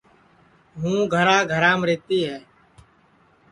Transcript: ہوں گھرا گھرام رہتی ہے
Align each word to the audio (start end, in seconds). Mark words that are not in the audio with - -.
ہوں 0.79 0.97
گھرا 1.13 1.37
گھرام 1.51 1.79
رہتی 1.89 2.19
ہے 2.27 2.37